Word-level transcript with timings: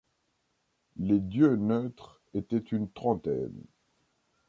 Les 0.97 1.19
dieux 1.19 1.57
neutres 1.57 2.23
étaient 2.33 2.57
une 2.57 2.91
trentaine. 2.91 3.63